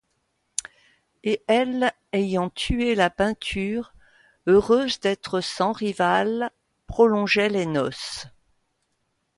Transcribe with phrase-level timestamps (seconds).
[1.23, 3.93] Et elle, ayant tué la peinture,
[4.47, 6.49] heureuse d'être sans rivale,
[6.87, 8.25] prolongeait les noces.